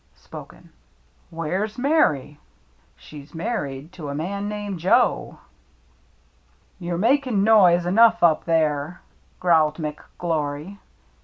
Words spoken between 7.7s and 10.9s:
enough up there," growled McGlory.